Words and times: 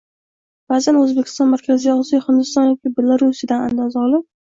Baʼzan 0.71 0.95
Oʻzbekiston, 1.01 1.51
Markaziy 1.51 1.91
Osiyo 1.97 2.21
Hindiston 2.29 2.65
yoki 2.71 2.93
Belorusiyadan 2.97 3.67
andoza 3.67 4.03
olib 4.07 4.27